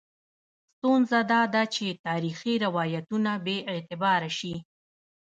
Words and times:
ستونزه 0.75 1.19
دا 1.31 1.41
ده 1.53 1.63
چې 1.75 1.85
تاریخي 2.07 2.53
روایتونه 2.65 3.31
بې 3.45 3.57
اعتباره 3.71 4.29
شي. 4.39 4.55